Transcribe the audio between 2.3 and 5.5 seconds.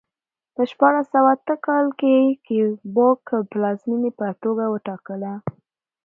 کیوبک پلازمېنې په توګه وټاکله.